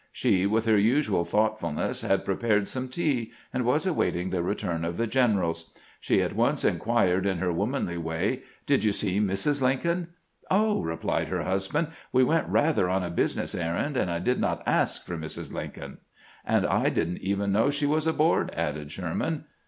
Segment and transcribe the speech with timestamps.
[0.11, 4.83] She, with her usual thought fulness, had prepared some tea, and was awaiting the return
[4.83, 5.71] of the generals.
[5.99, 9.61] She at once inquired, in her womanly way: "Did you see Mrs.
[9.61, 10.07] Lincoln?"
[10.49, 14.63] "Oh," replied her husband, "we went rather on a business errand, and I did not
[14.65, 15.53] ask for Mrs.
[15.53, 15.99] Lincoln."
[16.43, 19.43] "'And I did n't even know she was aboard," added Sherman.